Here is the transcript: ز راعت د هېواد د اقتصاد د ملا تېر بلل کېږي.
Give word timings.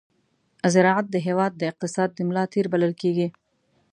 ز 0.73 0.73
راعت 0.85 1.05
د 1.11 1.15
هېواد 1.27 1.51
د 1.57 1.61
اقتصاد 1.71 2.09
د 2.13 2.19
ملا 2.27 2.43
تېر 2.53 2.65
بلل 2.73 2.93
کېږي. 3.01 3.27